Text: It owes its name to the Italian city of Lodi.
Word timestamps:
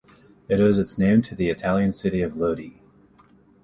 It 0.49 0.59
owes 0.59 0.79
its 0.79 0.97
name 0.97 1.21
to 1.21 1.35
the 1.35 1.51
Italian 1.51 1.91
city 1.91 2.23
of 2.23 2.35
Lodi. 2.35 2.79